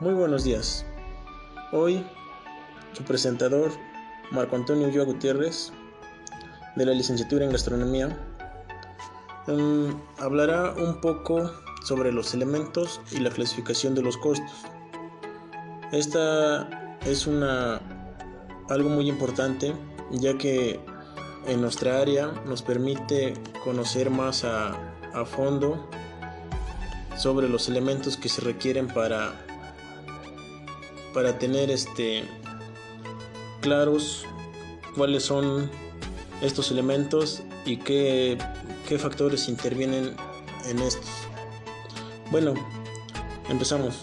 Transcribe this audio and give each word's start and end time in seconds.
Muy 0.00 0.12
buenos 0.12 0.42
días. 0.42 0.84
Hoy 1.70 2.04
su 2.94 3.04
presentador, 3.04 3.70
Marco 4.32 4.56
Antonio 4.56 4.88
Ulloa 4.88 5.04
Gutiérrez, 5.04 5.72
de 6.74 6.84
la 6.84 6.92
licenciatura 6.92 7.44
en 7.44 7.52
gastronomía, 7.52 8.08
em, 9.46 9.96
hablará 10.18 10.72
un 10.72 11.00
poco 11.00 11.48
sobre 11.84 12.10
los 12.10 12.34
elementos 12.34 13.00
y 13.12 13.18
la 13.18 13.30
clasificación 13.30 13.94
de 13.94 14.02
los 14.02 14.16
costos. 14.16 14.64
Esta 15.92 16.98
es 17.06 17.28
una 17.28 17.80
algo 18.68 18.88
muy 18.88 19.08
importante 19.08 19.74
ya 20.10 20.36
que 20.36 20.80
en 21.46 21.60
nuestra 21.60 22.00
área 22.00 22.32
nos 22.46 22.62
permite 22.62 23.34
conocer 23.62 24.10
más 24.10 24.42
a, 24.42 24.72
a 25.12 25.24
fondo 25.24 25.88
sobre 27.16 27.48
los 27.48 27.68
elementos 27.68 28.16
que 28.16 28.28
se 28.28 28.40
requieren 28.40 28.88
para 28.88 29.43
para 31.14 31.38
tener 31.38 31.70
este 31.70 32.24
claros 33.62 34.26
cuáles 34.94 35.22
son 35.22 35.70
estos 36.42 36.70
elementos 36.70 37.42
y 37.64 37.78
qué, 37.78 38.36
qué 38.86 38.98
factores 38.98 39.48
intervienen 39.48 40.14
en 40.68 40.78
estos. 40.80 41.08
Bueno, 42.30 42.52
empezamos. 43.48 44.00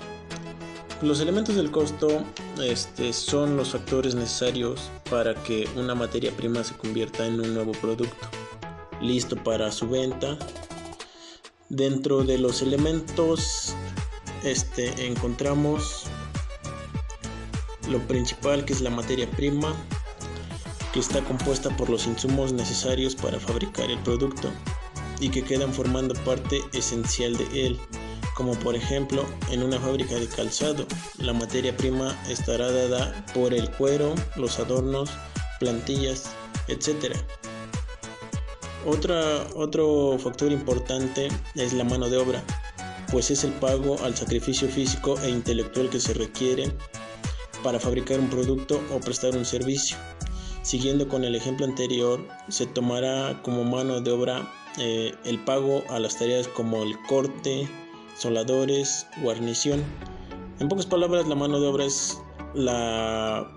Los 1.01 1.19
elementos 1.19 1.55
del 1.55 1.69
costo 1.69 2.23
este, 2.63 3.11
son 3.11 3.57
los 3.57 3.71
factores 3.71 4.15
necesarios 4.15 4.89
para 5.09 5.33
que 5.43 5.67
una 5.75 5.95
materia 5.95 6.31
prima 6.31 6.63
se 6.63 6.75
convierta 6.75 7.25
en 7.25 7.41
un 7.41 7.53
nuevo 7.53 7.73
producto, 7.73 8.27
listo 9.01 9.35
para 9.35 9.71
su 9.71 9.89
venta. 9.89 10.37
Dentro 11.69 12.23
de 12.23 12.37
los 12.37 12.61
elementos 12.61 13.75
este, 14.43 15.07
encontramos 15.07 16.05
lo 17.89 17.99
principal 18.07 18.65
que 18.65 18.73
es 18.73 18.81
la 18.81 18.89
materia 18.89 19.29
prima, 19.29 19.75
que 20.93 20.99
está 20.99 21.21
compuesta 21.21 21.75
por 21.77 21.89
los 21.89 22.05
insumos 22.05 22.53
necesarios 22.53 23.15
para 23.15 23.39
fabricar 23.39 23.89
el 23.89 23.99
producto 23.99 24.49
y 25.19 25.29
que 25.29 25.43
quedan 25.43 25.73
formando 25.73 26.13
parte 26.25 26.61
esencial 26.73 27.37
de 27.37 27.67
él, 27.67 27.79
como 28.35 28.53
por 28.55 28.75
ejemplo 28.75 29.25
en 29.51 29.63
una 29.63 29.79
fábrica 29.79 30.15
de 30.15 30.27
calzado, 30.27 30.85
la 31.17 31.33
materia 31.33 31.75
prima 31.77 32.19
estará 32.27 32.71
dada 32.71 33.25
por 33.33 33.53
el 33.53 33.69
cuero, 33.71 34.15
los 34.35 34.59
adornos, 34.59 35.09
plantillas, 35.59 36.31
etc. 36.67 37.15
Otra, 38.85 39.45
otro 39.55 40.17
factor 40.17 40.51
importante 40.51 41.27
es 41.55 41.73
la 41.73 41.83
mano 41.83 42.09
de 42.09 42.17
obra, 42.17 42.43
pues 43.11 43.29
es 43.29 43.43
el 43.43 43.51
pago 43.51 44.01
al 44.03 44.15
sacrificio 44.15 44.67
físico 44.67 45.19
e 45.21 45.29
intelectual 45.29 45.89
que 45.89 45.99
se 45.99 46.13
requiere 46.13 46.71
para 47.63 47.79
fabricar 47.79 48.19
un 48.19 48.29
producto 48.29 48.81
o 48.93 48.99
prestar 48.99 49.35
un 49.35 49.45
servicio. 49.45 49.97
Siguiendo 50.61 51.07
con 51.07 51.23
el 51.23 51.35
ejemplo 51.35 51.65
anterior, 51.65 52.27
se 52.47 52.67
tomará 52.67 53.41
como 53.41 53.63
mano 53.63 54.01
de 54.01 54.11
obra 54.11 54.51
eh, 54.77 55.13
el 55.25 55.39
pago 55.39 55.83
a 55.89 55.99
las 55.99 56.17
tareas 56.17 56.47
como 56.47 56.83
el 56.83 56.95
corte, 57.07 57.67
soldadores, 58.17 59.07
guarnición. 59.21 59.83
En 60.59 60.69
pocas 60.69 60.85
palabras, 60.85 61.27
la 61.27 61.35
mano 61.35 61.59
de 61.59 61.67
obra 61.67 61.85
es 61.85 62.19
la, 62.53 63.51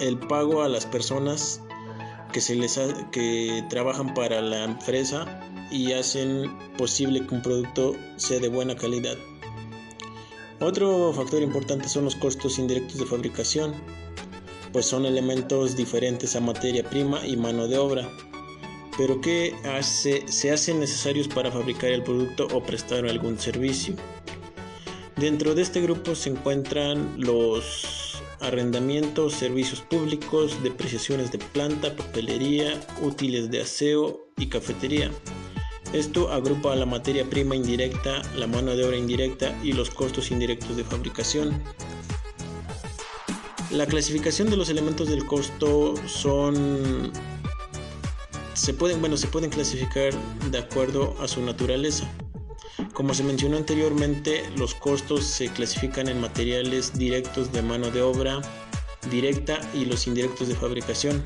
el 0.00 0.18
pago 0.18 0.62
a 0.62 0.68
las 0.68 0.86
personas 0.86 1.60
que, 2.32 2.40
se 2.40 2.54
les 2.54 2.78
que 3.10 3.64
trabajan 3.68 4.14
para 4.14 4.40
la 4.40 4.64
empresa 4.64 5.26
y 5.70 5.92
hacen 5.92 6.56
posible 6.76 7.26
que 7.26 7.34
un 7.34 7.42
producto 7.42 7.96
sea 8.16 8.38
de 8.38 8.48
buena 8.48 8.76
calidad. 8.76 9.16
Otro 10.60 11.12
factor 11.12 11.42
importante 11.42 11.88
son 11.88 12.04
los 12.04 12.16
costos 12.16 12.58
indirectos 12.58 12.98
de 12.98 13.04
fabricación, 13.04 13.74
pues 14.72 14.86
son 14.86 15.04
elementos 15.04 15.76
diferentes 15.76 16.34
a 16.34 16.40
materia 16.40 16.82
prima 16.88 17.26
y 17.26 17.36
mano 17.36 17.68
de 17.68 17.76
obra, 17.76 18.08
pero 18.96 19.20
que 19.20 19.54
se 19.82 20.50
hacen 20.50 20.80
necesarios 20.80 21.28
para 21.28 21.52
fabricar 21.52 21.90
el 21.90 22.02
producto 22.02 22.48
o 22.54 22.62
prestar 22.62 23.06
algún 23.06 23.38
servicio. 23.38 23.94
Dentro 25.16 25.54
de 25.54 25.62
este 25.62 25.82
grupo 25.82 26.14
se 26.14 26.30
encuentran 26.30 27.14
los 27.18 28.22
arrendamientos, 28.40 29.34
servicios 29.34 29.80
públicos, 29.80 30.62
depreciaciones 30.62 31.32
de 31.32 31.38
planta, 31.38 31.94
papelería, 31.94 32.80
útiles 33.02 33.50
de 33.50 33.62
aseo 33.62 34.28
y 34.36 34.46
cafetería. 34.46 35.10
Esto 35.96 36.30
agrupa 36.30 36.76
la 36.76 36.84
materia 36.84 37.24
prima 37.24 37.56
indirecta, 37.56 38.20
la 38.36 38.46
mano 38.46 38.76
de 38.76 38.84
obra 38.84 38.98
indirecta 38.98 39.58
y 39.62 39.72
los 39.72 39.88
costos 39.88 40.30
indirectos 40.30 40.76
de 40.76 40.84
fabricación. 40.84 41.62
La 43.70 43.86
clasificación 43.86 44.50
de 44.50 44.58
los 44.58 44.68
elementos 44.68 45.08
del 45.08 45.24
costo 45.24 45.94
son 46.06 47.10
se 48.52 48.74
pueden, 48.74 49.00
bueno, 49.00 49.16
se 49.16 49.26
pueden 49.26 49.48
clasificar 49.48 50.12
de 50.50 50.58
acuerdo 50.58 51.16
a 51.18 51.28
su 51.28 51.40
naturaleza. 51.40 52.06
Como 52.92 53.14
se 53.14 53.24
mencionó 53.24 53.56
anteriormente, 53.56 54.44
los 54.54 54.74
costos 54.74 55.24
se 55.24 55.48
clasifican 55.48 56.08
en 56.08 56.20
materiales 56.20 56.92
directos 56.98 57.54
de 57.54 57.62
mano 57.62 57.90
de 57.90 58.02
obra 58.02 58.42
directa 59.10 59.60
y 59.72 59.86
los 59.86 60.06
indirectos 60.06 60.48
de 60.48 60.56
fabricación. 60.56 61.24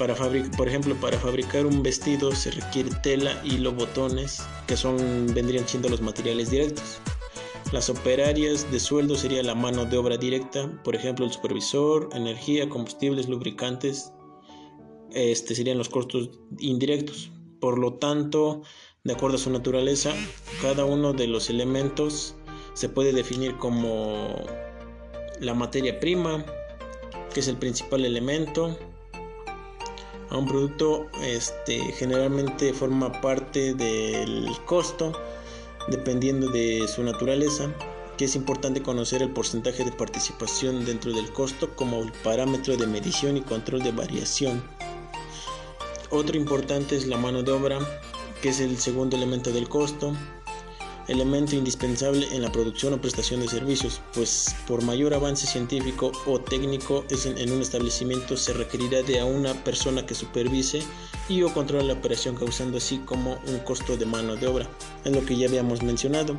Para 0.00 0.16
por 0.56 0.66
ejemplo, 0.66 0.94
para 0.94 1.18
fabricar 1.18 1.66
un 1.66 1.82
vestido 1.82 2.34
se 2.34 2.50
requiere 2.52 2.88
tela, 3.02 3.38
hilo, 3.44 3.70
botones, 3.72 4.42
que 4.66 4.74
son 4.74 5.26
vendrían 5.34 5.68
siendo 5.68 5.90
los 5.90 6.00
materiales 6.00 6.50
directos. 6.50 7.00
Las 7.70 7.90
operarias 7.90 8.72
de 8.72 8.80
sueldo 8.80 9.14
sería 9.14 9.42
la 9.42 9.54
mano 9.54 9.84
de 9.84 9.98
obra 9.98 10.16
directa, 10.16 10.72
por 10.84 10.96
ejemplo, 10.96 11.26
el 11.26 11.32
supervisor, 11.32 12.08
energía, 12.14 12.66
combustibles, 12.70 13.28
lubricantes. 13.28 14.10
Este 15.12 15.54
serían 15.54 15.76
los 15.76 15.90
costos 15.90 16.30
indirectos. 16.58 17.30
Por 17.60 17.78
lo 17.78 17.92
tanto, 17.92 18.62
de 19.04 19.12
acuerdo 19.12 19.36
a 19.36 19.40
su 19.40 19.50
naturaleza, 19.50 20.14
cada 20.62 20.86
uno 20.86 21.12
de 21.12 21.26
los 21.26 21.50
elementos 21.50 22.36
se 22.72 22.88
puede 22.88 23.12
definir 23.12 23.58
como 23.58 24.34
la 25.40 25.52
materia 25.52 26.00
prima, 26.00 26.42
que 27.34 27.40
es 27.40 27.48
el 27.48 27.58
principal 27.58 28.06
elemento, 28.06 28.78
a 30.30 30.36
un 30.36 30.46
producto 30.46 31.08
este, 31.22 31.78
generalmente 31.92 32.72
forma 32.72 33.20
parte 33.20 33.74
del 33.74 34.48
costo 34.64 35.12
dependiendo 35.88 36.48
de 36.48 36.86
su 36.88 37.02
naturaleza 37.02 37.72
que 38.16 38.26
es 38.26 38.36
importante 38.36 38.82
conocer 38.82 39.22
el 39.22 39.30
porcentaje 39.30 39.82
de 39.82 39.92
participación 39.92 40.84
dentro 40.84 41.12
del 41.12 41.32
costo 41.32 41.74
como 41.74 42.04
parámetro 42.22 42.76
de 42.76 42.86
medición 42.86 43.38
y 43.38 43.40
control 43.40 43.82
de 43.82 43.92
variación. 43.92 44.62
Otro 46.10 46.36
importante 46.36 46.96
es 46.96 47.06
la 47.06 47.16
mano 47.16 47.42
de 47.42 47.52
obra, 47.52 47.78
que 48.42 48.50
es 48.50 48.60
el 48.60 48.76
segundo 48.76 49.16
elemento 49.16 49.52
del 49.52 49.70
costo 49.70 50.12
elemento 51.10 51.56
indispensable 51.56 52.28
en 52.32 52.42
la 52.42 52.52
producción 52.52 52.94
o 52.94 53.00
prestación 53.00 53.40
de 53.40 53.48
servicios, 53.48 54.00
pues 54.14 54.54
por 54.66 54.82
mayor 54.84 55.12
avance 55.12 55.46
científico 55.46 56.12
o 56.26 56.40
técnico 56.40 57.04
en 57.10 57.52
un 57.52 57.60
establecimiento 57.60 58.36
se 58.36 58.52
requerirá 58.52 59.02
de 59.02 59.18
a 59.18 59.24
una 59.24 59.52
persona 59.64 60.06
que 60.06 60.14
supervise 60.14 60.82
y 61.28 61.42
o 61.42 61.52
controle 61.52 61.84
la 61.84 61.94
operación 61.94 62.36
causando 62.36 62.78
así 62.78 62.98
como 62.98 63.38
un 63.46 63.58
costo 63.60 63.96
de 63.96 64.06
mano 64.06 64.36
de 64.36 64.46
obra. 64.46 64.68
Es 65.04 65.12
lo 65.12 65.24
que 65.24 65.36
ya 65.36 65.48
habíamos 65.48 65.82
mencionado, 65.82 66.38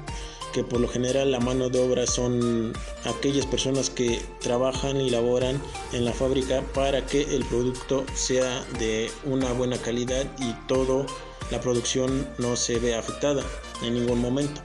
que 0.54 0.64
por 0.64 0.80
lo 0.80 0.88
general 0.88 1.32
la 1.32 1.40
mano 1.40 1.70
de 1.70 1.80
obra 1.80 2.08
son 2.08 2.74
aquellas 3.06 3.46
personas 3.46 3.90
que 3.90 4.22
trabajan 4.40 5.02
y 5.02 5.10
laboran 5.10 5.62
en 5.92 6.06
la 6.06 6.14
fábrica 6.14 6.62
para 6.74 7.06
que 7.06 7.24
el 7.36 7.44
producto 7.46 8.06
sea 8.14 8.64
de 8.80 9.12
una 9.26 9.52
buena 9.52 9.78
calidad 9.78 10.26
y 10.40 10.54
todo 10.68 11.06
la 11.52 11.60
producción 11.60 12.26
no 12.38 12.56
se 12.56 12.80
ve 12.80 12.96
afectada 12.96 13.44
en 13.82 13.94
ningún 13.94 14.20
momento. 14.20 14.62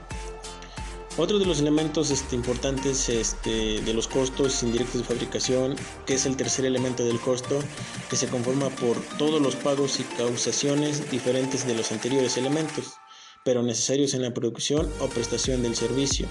Otro 1.19 1.39
de 1.39 1.47
los 1.47 1.59
elementos 1.59 2.11
este, 2.11 2.35
importantes 2.35 3.09
este, 3.09 3.81
de 3.81 3.93
los 3.95 4.07
costos 4.07 4.61
indirectos 4.61 5.01
de 5.01 5.07
fabricación, 5.07 5.75
que 6.05 6.13
es 6.13 6.27
el 6.27 6.37
tercer 6.37 6.65
elemento 6.65 7.03
del 7.03 7.19
costo, 7.19 7.57
que 8.07 8.15
se 8.15 8.27
conforma 8.27 8.69
por 8.69 9.01
todos 9.17 9.41
los 9.41 9.55
pagos 9.55 9.99
y 9.99 10.03
causaciones 10.03 11.09
diferentes 11.09 11.65
de 11.65 11.73
los 11.73 11.91
anteriores 11.91 12.37
elementos, 12.37 12.93
pero 13.43 13.63
necesarios 13.63 14.13
en 14.13 14.21
la 14.21 14.33
producción 14.33 14.87
o 14.99 15.07
prestación 15.07 15.63
del 15.63 15.75
servicio. 15.75 16.27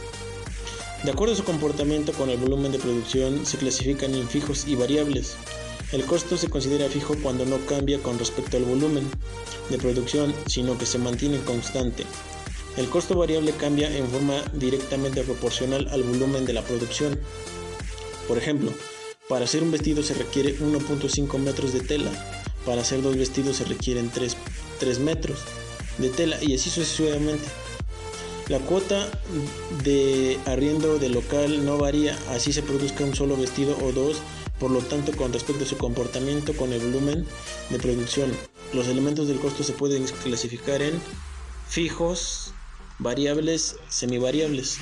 De 1.02 1.10
acuerdo 1.10 1.34
a 1.34 1.36
su 1.36 1.44
comportamiento 1.44 2.12
con 2.12 2.30
el 2.30 2.38
volumen 2.38 2.70
de 2.70 2.78
producción, 2.78 3.44
se 3.44 3.58
clasifican 3.58 4.14
en 4.14 4.28
fijos 4.28 4.68
y 4.68 4.76
variables. 4.76 5.36
El 5.90 6.04
costo 6.04 6.36
se 6.36 6.48
considera 6.48 6.88
fijo 6.88 7.16
cuando 7.22 7.44
no 7.44 7.58
cambia 7.66 7.98
con 8.00 8.20
respecto 8.20 8.56
al 8.56 8.64
volumen 8.64 9.10
de 9.68 9.78
producción, 9.78 10.32
sino 10.46 10.78
que 10.78 10.86
se 10.86 10.98
mantiene 10.98 11.38
constante. 11.40 12.04
El 12.76 12.88
costo 12.90 13.16
variable 13.16 13.52
cambia 13.52 13.94
en 13.96 14.06
forma 14.08 14.42
directamente 14.52 15.22
proporcional 15.22 15.88
al 15.90 16.02
volumen 16.02 16.44
de 16.44 16.52
la 16.52 16.62
producción. 16.62 17.18
Por 18.28 18.36
ejemplo, 18.36 18.72
para 19.28 19.46
hacer 19.46 19.62
un 19.62 19.70
vestido 19.70 20.02
se 20.02 20.14
requiere 20.14 20.58
1.5 20.58 21.38
metros 21.38 21.72
de 21.72 21.80
tela, 21.80 22.10
para 22.66 22.82
hacer 22.82 23.00
dos 23.00 23.16
vestidos 23.16 23.56
se 23.56 23.64
requieren 23.64 24.10
3, 24.10 24.36
3 24.78 24.98
metros 24.98 25.38
de 25.98 26.10
tela 26.10 26.36
y 26.42 26.54
así 26.54 26.68
sucesivamente. 26.68 27.44
La 28.48 28.60
cuota 28.60 29.08
de 29.82 30.38
arriendo 30.44 30.98
de 30.98 31.08
local 31.08 31.64
no 31.64 31.78
varía, 31.78 32.16
así 32.30 32.52
se 32.52 32.62
produzca 32.62 33.04
un 33.04 33.14
solo 33.14 33.36
vestido 33.36 33.76
o 33.82 33.90
dos, 33.90 34.18
por 34.60 34.70
lo 34.70 34.80
tanto 34.80 35.12
con 35.16 35.32
respecto 35.32 35.64
a 35.64 35.66
su 35.66 35.76
comportamiento 35.76 36.56
con 36.56 36.72
el 36.72 36.80
volumen 36.80 37.26
de 37.70 37.78
producción. 37.78 38.30
Los 38.72 38.86
elementos 38.86 39.28
del 39.28 39.40
costo 39.40 39.64
se 39.64 39.72
pueden 39.72 40.04
clasificar 40.22 40.82
en 40.82 41.00
fijos, 41.68 42.52
variables, 42.98 43.76
semivariables. 43.88 44.78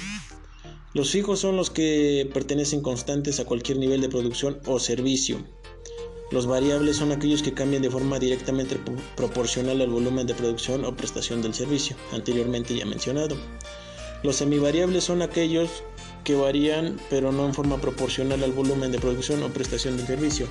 Los 0.93 1.11
fijos 1.11 1.41
son 1.41 1.57
los 1.57 1.71
que 1.71 2.31
pertenecen 2.33 2.81
constantes 2.81 3.41
a 3.41 3.45
cualquier 3.45 3.79
nivel 3.79 4.01
de 4.01 4.09
producción 4.09 4.61
o 4.67 4.79
servicio. 4.79 5.45
Los 6.31 6.47
variables 6.47 6.97
son 6.97 7.13
aquellos 7.13 7.43
que 7.43 7.53
cambian 7.53 7.83
de 7.83 7.91
forma 7.91 8.19
directamente 8.19 8.79
proporcional 9.17 9.81
al 9.81 9.91
volumen 9.91 10.27
de 10.27 10.35
producción 10.35 10.85
o 10.85 10.97
prestación 10.97 11.43
del 11.43 11.55
servicio, 11.55 11.97
anteriormente 12.13 12.75
ya 12.75 12.87
mencionado. 12.87 13.37
Los 14.23 14.37
semivariables 14.37 15.05
son 15.05 15.21
aquellos 15.21 15.83
que 16.25 16.35
varían 16.35 16.99
pero 17.11 17.31
no 17.31 17.45
en 17.45 17.55
forma 17.55 17.81
proporcional 17.81 18.43
al 18.43 18.53
volumen 18.53 18.91
de 18.91 18.99
producción 18.99 19.43
o 19.43 19.51
prestación 19.51 19.97
del 19.97 20.07
servicio, 20.07 20.47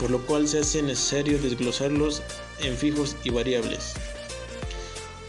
por 0.00 0.10
lo 0.10 0.20
cual 0.26 0.48
se 0.48 0.58
hace 0.58 0.82
necesario 0.82 1.38
desglosarlos 1.38 2.22
en 2.60 2.76
fijos 2.76 3.16
y 3.22 3.30
variables. 3.30 3.94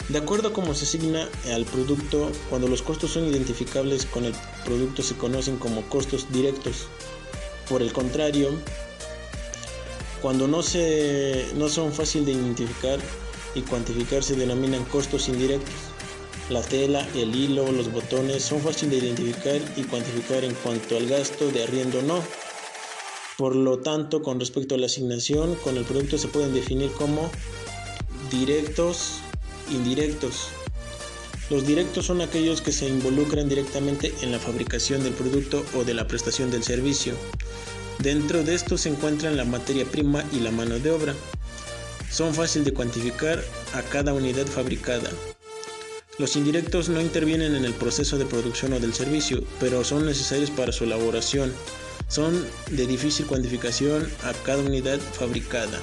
De 0.10 0.18
acuerdo 0.18 0.50
a 0.50 0.54
cómo 0.54 0.74
se 0.74 0.84
asigna 0.84 1.30
al 1.54 1.66
producto, 1.66 2.30
cuando 2.50 2.68
los 2.68 2.82
costos 2.82 3.12
son 3.12 3.26
identificables 3.26 4.06
con 4.06 4.26
el 4.26 4.34
producto 4.66 5.02
se 5.02 5.16
conocen 5.16 5.58
como 5.58 5.82
costos 5.84 6.32
directos. 6.32 6.88
Por 7.70 7.82
el 7.82 7.94
contrario, 7.94 8.50
cuando 10.22 10.48
no, 10.48 10.62
se, 10.62 11.48
no 11.56 11.70
son 11.70 11.94
fáciles 11.94 12.28
de 12.28 12.34
identificar 12.34 13.00
y 13.56 13.62
cuantificar 13.62 14.24
se 14.24 14.36
denominan 14.36 14.84
costos 14.86 15.30
indirectos. 15.30 15.74
La 16.50 16.62
tela, 16.62 17.08
el 17.16 17.34
hilo, 17.34 17.72
los 17.72 17.92
botones 17.92 18.44
son 18.44 18.60
fáciles 18.60 19.00
de 19.02 19.08
identificar 19.08 19.62
y 19.78 19.84
cuantificar 19.84 20.44
en 20.44 20.54
cuanto 20.56 20.98
al 20.98 21.08
gasto 21.08 21.50
de 21.50 21.64
arriendo 21.64 22.02
no. 22.02 22.22
Por 23.38 23.56
lo 23.56 23.80
tanto, 23.80 24.22
con 24.22 24.40
respecto 24.40 24.76
a 24.76 24.78
la 24.78 24.86
asignación, 24.88 25.56
con 25.56 25.78
el 25.78 25.86
producto 25.86 26.18
se 26.18 26.28
pueden 26.28 26.54
definir 26.54 26.92
como 26.92 27.32
directos, 28.30 29.23
indirectos. 29.72 30.50
Los 31.50 31.68
directos 31.68 32.06
son 32.06 32.22
aquellos 32.22 32.62
que 32.62 32.72
se 32.72 32.88
involucran 32.88 33.50
directamente 33.50 34.14
en 34.22 34.32
la 34.32 34.40
fabricación 34.40 35.04
del 35.04 35.14
producto 35.14 35.66
o 35.76 35.84
de 35.84 35.94
la 35.94 36.08
prestación 36.08 36.50
del 36.50 36.64
servicio. 36.64 37.14
Dentro 38.00 38.44
de 38.44 38.56
estos 38.56 38.82
se 38.82 38.90
encuentran 38.90 39.38
la 39.38 39.46
materia 39.46 39.86
prima 39.86 40.24
y 40.32 40.40
la 40.40 40.52
mano 40.52 40.80
de 40.80 40.92
obra. 40.92 41.14
Son 42.10 42.34
fáciles 42.34 42.66
de 42.66 42.74
cuantificar 42.74 43.44
a 43.74 43.82
cada 43.82 44.14
unidad 44.14 44.46
fabricada. 44.46 45.10
Los 46.20 46.36
indirectos 46.36 46.90
no 46.90 47.02
intervienen 47.02 47.56
en 47.56 47.66
el 47.66 47.74
proceso 47.74 48.18
de 48.18 48.26
producción 48.26 48.74
o 48.74 48.80
del 48.80 48.94
servicio, 48.94 49.44
pero 49.60 49.84
son 49.84 50.06
necesarios 50.06 50.52
para 50.52 50.72
su 50.72 50.84
elaboración. 50.84 51.52
Son 52.08 52.46
de 52.70 52.86
difícil 52.86 53.26
cuantificación 53.26 54.08
a 54.24 54.34
cada 54.46 54.62
unidad 54.62 55.00
fabricada. 55.00 55.82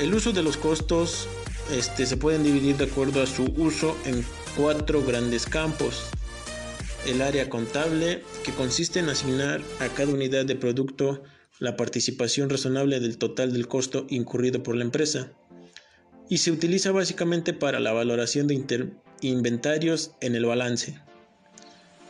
El 0.00 0.12
uso 0.12 0.32
de 0.32 0.42
los 0.42 0.56
costos 0.56 1.28
este, 1.70 2.06
se 2.06 2.16
pueden 2.16 2.44
dividir 2.44 2.76
de 2.76 2.84
acuerdo 2.84 3.22
a 3.22 3.26
su 3.26 3.44
uso 3.56 3.96
en 4.04 4.24
cuatro 4.56 5.04
grandes 5.04 5.46
campos. 5.46 6.08
El 7.06 7.22
área 7.22 7.48
contable, 7.48 8.22
que 8.44 8.52
consiste 8.52 9.00
en 9.00 9.08
asignar 9.08 9.60
a 9.80 9.88
cada 9.88 10.12
unidad 10.12 10.44
de 10.44 10.56
producto 10.56 11.22
la 11.58 11.76
participación 11.76 12.50
razonable 12.50 13.00
del 13.00 13.18
total 13.18 13.52
del 13.52 13.68
costo 13.68 14.06
incurrido 14.10 14.62
por 14.62 14.76
la 14.76 14.84
empresa. 14.84 15.32
Y 16.28 16.38
se 16.38 16.50
utiliza 16.50 16.90
básicamente 16.92 17.52
para 17.52 17.80
la 17.80 17.92
valoración 17.92 18.46
de 18.48 18.90
inventarios 19.20 20.12
en 20.20 20.34
el 20.34 20.44
balance 20.44 21.00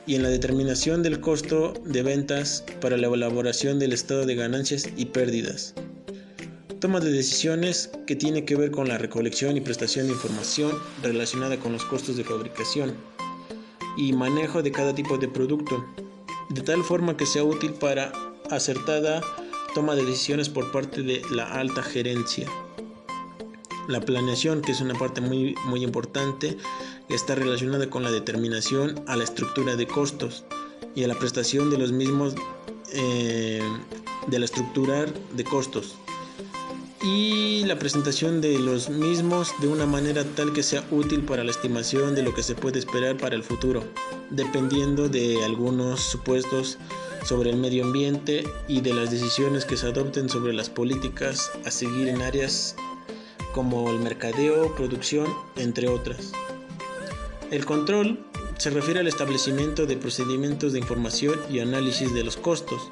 y 0.06 0.14
en 0.14 0.22
la 0.22 0.28
determinación 0.30 1.02
del 1.02 1.20
costo 1.20 1.74
de 1.84 2.02
ventas 2.02 2.64
para 2.80 2.96
la 2.96 3.08
elaboración 3.08 3.78
del 3.78 3.92
estado 3.92 4.24
de 4.24 4.34
ganancias 4.34 4.88
y 4.96 5.06
pérdidas 5.06 5.74
toma 6.80 7.00
de 7.00 7.10
decisiones 7.10 7.90
que 8.06 8.16
tiene 8.16 8.44
que 8.44 8.56
ver 8.56 8.70
con 8.70 8.88
la 8.88 8.98
recolección 8.98 9.56
y 9.56 9.60
prestación 9.60 10.06
de 10.06 10.12
información 10.12 10.72
relacionada 11.02 11.56
con 11.58 11.72
los 11.72 11.84
costos 11.84 12.16
de 12.16 12.24
fabricación 12.24 12.94
y 13.96 14.12
manejo 14.12 14.62
de 14.62 14.72
cada 14.72 14.94
tipo 14.94 15.16
de 15.16 15.28
producto, 15.28 15.84
de 16.50 16.60
tal 16.60 16.84
forma 16.84 17.16
que 17.16 17.24
sea 17.24 17.44
útil 17.44 17.72
para 17.72 18.12
acertada 18.50 19.22
toma 19.74 19.94
de 19.94 20.04
decisiones 20.04 20.48
por 20.48 20.70
parte 20.70 21.02
de 21.02 21.22
la 21.30 21.46
alta 21.52 21.82
gerencia. 21.82 22.48
La 23.88 24.00
planeación, 24.00 24.62
que 24.62 24.72
es 24.72 24.80
una 24.80 24.94
parte 24.94 25.20
muy, 25.20 25.54
muy 25.66 25.82
importante, 25.82 26.56
está 27.08 27.34
relacionada 27.36 27.88
con 27.88 28.02
la 28.02 28.10
determinación 28.10 29.02
a 29.06 29.16
la 29.16 29.24
estructura 29.24 29.76
de 29.76 29.86
costos 29.86 30.44
y 30.94 31.04
a 31.04 31.08
la 31.08 31.14
prestación 31.14 31.70
de 31.70 31.78
los 31.78 31.92
mismos 31.92 32.34
eh, 32.92 33.62
de 34.26 34.38
la 34.38 34.44
estructura 34.44 35.06
de 35.34 35.44
costos 35.44 35.96
y 37.06 37.64
la 37.64 37.78
presentación 37.78 38.40
de 38.40 38.58
los 38.58 38.90
mismos 38.90 39.52
de 39.60 39.68
una 39.68 39.86
manera 39.86 40.24
tal 40.24 40.52
que 40.52 40.64
sea 40.64 40.84
útil 40.90 41.22
para 41.22 41.44
la 41.44 41.52
estimación 41.52 42.16
de 42.16 42.22
lo 42.22 42.34
que 42.34 42.42
se 42.42 42.56
puede 42.56 42.80
esperar 42.80 43.16
para 43.16 43.36
el 43.36 43.44
futuro, 43.44 43.84
dependiendo 44.30 45.08
de 45.08 45.44
algunos 45.44 46.00
supuestos 46.00 46.78
sobre 47.24 47.50
el 47.50 47.58
medio 47.58 47.84
ambiente 47.84 48.44
y 48.66 48.80
de 48.80 48.92
las 48.92 49.12
decisiones 49.12 49.64
que 49.64 49.76
se 49.76 49.86
adopten 49.86 50.28
sobre 50.28 50.52
las 50.52 50.68
políticas 50.68 51.52
a 51.64 51.70
seguir 51.70 52.08
en 52.08 52.22
áreas 52.22 52.74
como 53.54 53.88
el 53.90 54.00
mercadeo, 54.00 54.74
producción, 54.74 55.32
entre 55.56 55.88
otras. 55.88 56.32
El 57.52 57.64
control 57.64 58.18
se 58.58 58.70
refiere 58.70 58.98
al 58.98 59.06
establecimiento 59.06 59.86
de 59.86 59.96
procedimientos 59.96 60.72
de 60.72 60.80
información 60.80 61.38
y 61.48 61.60
análisis 61.60 62.12
de 62.12 62.24
los 62.24 62.36
costos, 62.36 62.90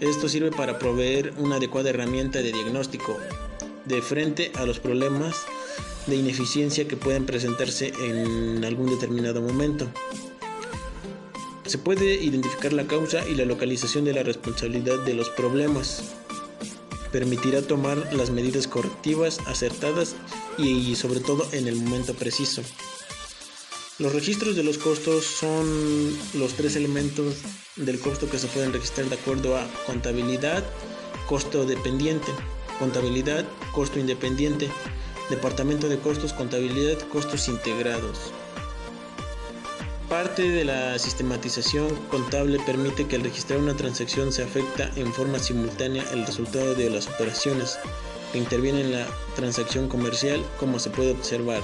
esto 0.00 0.28
sirve 0.28 0.50
para 0.50 0.78
proveer 0.78 1.32
una 1.38 1.56
adecuada 1.56 1.90
herramienta 1.90 2.40
de 2.40 2.52
diagnóstico 2.52 3.16
de 3.84 4.02
frente 4.02 4.52
a 4.56 4.66
los 4.66 4.80
problemas 4.80 5.36
de 6.06 6.16
ineficiencia 6.16 6.86
que 6.86 6.96
pueden 6.96 7.26
presentarse 7.26 7.92
en 8.00 8.64
algún 8.64 8.90
determinado 8.90 9.40
momento. 9.40 9.88
Se 11.66 11.78
puede 11.78 12.14
identificar 12.14 12.72
la 12.72 12.86
causa 12.86 13.26
y 13.28 13.34
la 13.34 13.44
localización 13.44 14.04
de 14.04 14.12
la 14.12 14.22
responsabilidad 14.22 14.98
de 15.00 15.14
los 15.14 15.30
problemas. 15.30 16.04
Permitirá 17.10 17.62
tomar 17.62 18.12
las 18.12 18.30
medidas 18.30 18.68
correctivas 18.68 19.40
acertadas 19.46 20.14
y 20.58 20.94
sobre 20.94 21.20
todo 21.20 21.46
en 21.52 21.66
el 21.66 21.76
momento 21.76 22.14
preciso. 22.14 22.62
Los 23.98 24.12
registros 24.12 24.54
de 24.54 24.62
los 24.62 24.76
costos 24.76 25.24
son 25.24 26.14
los 26.34 26.52
tres 26.52 26.76
elementos 26.76 27.36
del 27.76 27.98
costo 27.98 28.28
que 28.28 28.38
se 28.38 28.46
pueden 28.46 28.74
registrar 28.74 29.08
de 29.08 29.14
acuerdo 29.14 29.56
a 29.56 29.66
contabilidad, 29.86 30.62
costo 31.26 31.64
dependiente, 31.64 32.30
contabilidad, 32.78 33.46
costo 33.72 33.98
independiente, 33.98 34.68
departamento 35.30 35.88
de 35.88 35.98
costos, 35.98 36.34
contabilidad, 36.34 36.98
costos 37.08 37.48
integrados. 37.48 38.32
Parte 40.10 40.42
de 40.42 40.66
la 40.66 40.98
sistematización 40.98 41.88
contable 42.10 42.60
permite 42.66 43.06
que 43.06 43.16
al 43.16 43.22
registrar 43.22 43.60
una 43.60 43.76
transacción 43.76 44.30
se 44.30 44.42
afecta 44.42 44.92
en 44.96 45.10
forma 45.14 45.38
simultánea 45.38 46.04
el 46.12 46.26
resultado 46.26 46.74
de 46.74 46.90
las 46.90 47.06
operaciones 47.08 47.78
que 48.30 48.36
intervienen 48.36 48.86
en 48.86 48.92
la 48.92 49.06
transacción 49.36 49.88
comercial, 49.88 50.44
como 50.58 50.78
se 50.78 50.90
puede 50.90 51.12
observar. 51.12 51.62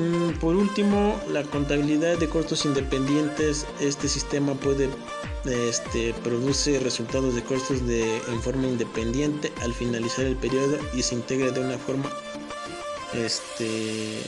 Mm, 0.00 0.38
por 0.38 0.56
último, 0.56 1.20
la 1.30 1.42
contabilidad 1.42 2.16
de 2.16 2.26
costos 2.26 2.64
independientes. 2.64 3.66
Este 3.80 4.08
sistema 4.08 4.54
puede 4.54 4.88
este, 5.44 6.14
produce 6.24 6.80
resultados 6.80 7.34
de 7.34 7.42
costos 7.42 7.86
de, 7.86 8.16
en 8.16 8.40
forma 8.40 8.66
independiente 8.66 9.52
al 9.60 9.74
finalizar 9.74 10.24
el 10.24 10.36
periodo 10.36 10.78
y 10.94 11.02
se 11.02 11.16
integra 11.16 11.50
de 11.50 11.60
una 11.60 11.76
forma 11.76 12.10
este, 13.12 14.22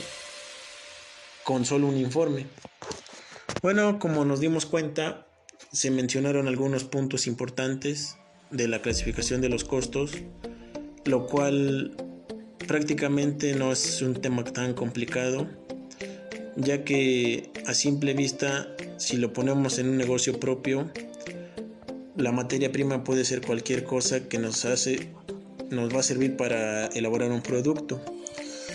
con 1.42 1.64
solo 1.64 1.86
un 1.86 1.96
informe. 1.96 2.46
Bueno, 3.62 3.98
como 3.98 4.26
nos 4.26 4.40
dimos 4.40 4.66
cuenta, 4.66 5.26
se 5.72 5.90
mencionaron 5.90 6.48
algunos 6.48 6.84
puntos 6.84 7.26
importantes 7.26 8.18
de 8.50 8.68
la 8.68 8.82
clasificación 8.82 9.40
de 9.40 9.48
los 9.48 9.64
costos, 9.64 10.12
lo 11.06 11.26
cual 11.26 11.96
prácticamente 12.66 13.54
no 13.54 13.72
es 13.72 14.02
un 14.02 14.14
tema 14.14 14.44
tan 14.44 14.74
complicado, 14.74 15.48
ya 16.56 16.84
que 16.84 17.50
a 17.66 17.74
simple 17.74 18.14
vista, 18.14 18.68
si 18.96 19.16
lo 19.16 19.32
ponemos 19.32 19.78
en 19.78 19.88
un 19.88 19.96
negocio 19.96 20.38
propio, 20.38 20.90
la 22.16 22.32
materia 22.32 22.70
prima 22.72 23.04
puede 23.04 23.24
ser 23.24 23.40
cualquier 23.40 23.84
cosa 23.84 24.28
que 24.28 24.38
nos 24.38 24.64
hace 24.64 25.10
nos 25.72 25.94
va 25.94 26.00
a 26.00 26.02
servir 26.02 26.36
para 26.36 26.86
elaborar 26.88 27.30
un 27.30 27.40
producto. 27.40 28.00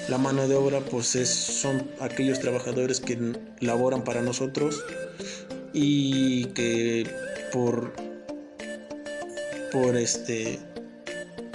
La 0.09 0.17
mano 0.17 0.47
de 0.47 0.55
obra 0.55 0.79
pues 0.79 1.07
son 1.07 1.89
aquellos 1.99 2.39
trabajadores 2.39 2.99
que 2.99 3.17
laboran 3.59 4.03
para 4.03 4.21
nosotros 4.21 4.83
y 5.73 6.45
que 6.47 7.05
por 7.51 7.93
por 9.71 9.97
este 9.97 10.59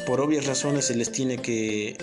por 0.06 0.20
obvias 0.20 0.46
razones 0.46 0.86
se 0.86 0.94
les 0.94 1.10
tiene 1.10 1.38
que 1.38 1.96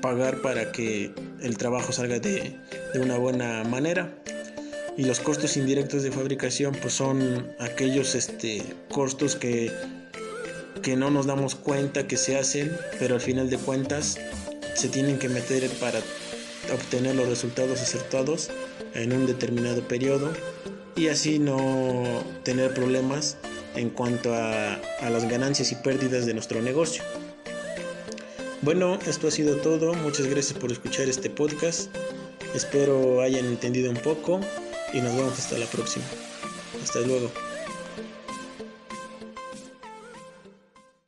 pagar 0.00 0.40
para 0.40 0.72
que 0.72 1.12
el 1.44 1.58
trabajo 1.58 1.92
salga 1.92 2.18
de, 2.18 2.56
de 2.92 3.00
una 3.00 3.18
buena 3.18 3.62
manera. 3.64 4.14
Y 4.96 5.04
los 5.04 5.20
costos 5.20 5.56
indirectos 5.56 6.02
de 6.02 6.10
fabricación 6.10 6.74
pues 6.80 6.94
son 6.94 7.52
aquellos 7.58 8.14
este, 8.14 8.62
costos 8.88 9.36
que, 9.36 9.72
que 10.82 10.96
no 10.96 11.10
nos 11.10 11.26
damos 11.26 11.54
cuenta 11.54 12.06
que 12.06 12.16
se 12.16 12.38
hacen, 12.38 12.76
pero 12.98 13.16
al 13.16 13.20
final 13.20 13.50
de 13.50 13.58
cuentas 13.58 14.18
se 14.74 14.88
tienen 14.88 15.18
que 15.18 15.28
meter 15.28 15.68
para 15.80 16.00
obtener 16.72 17.14
los 17.16 17.28
resultados 17.28 17.80
acertados 17.80 18.50
en 18.94 19.12
un 19.12 19.26
determinado 19.26 19.86
periodo 19.86 20.32
y 20.96 21.08
así 21.08 21.38
no 21.40 22.22
tener 22.44 22.72
problemas 22.72 23.36
en 23.74 23.90
cuanto 23.90 24.32
a, 24.32 24.74
a 24.74 25.10
las 25.10 25.28
ganancias 25.28 25.72
y 25.72 25.74
pérdidas 25.74 26.24
de 26.24 26.34
nuestro 26.34 26.62
negocio. 26.62 27.02
Bueno, 28.64 28.98
esto 29.06 29.28
ha 29.28 29.30
sido 29.30 29.56
todo. 29.56 29.92
Muchas 29.92 30.26
gracias 30.26 30.58
por 30.58 30.72
escuchar 30.72 31.06
este 31.06 31.28
podcast. 31.28 31.94
Espero 32.54 33.20
hayan 33.20 33.44
entendido 33.44 33.90
un 33.90 33.98
poco 33.98 34.40
y 34.94 35.02
nos 35.02 35.14
vemos 35.14 35.38
hasta 35.38 35.58
la 35.58 35.66
próxima. 35.66 36.06
Hasta 36.82 37.00
luego. 37.00 37.30